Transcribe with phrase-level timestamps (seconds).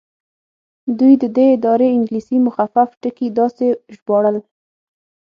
[0.99, 3.65] دوی د دې ادارې انګلیسي مخفف ټکي داسې
[3.95, 4.37] ژباړل.